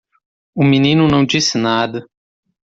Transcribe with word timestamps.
O 0.55 0.63
menino 0.63 1.07
não 1.07 1.23
disse 1.23 1.59
nada. 1.59 2.03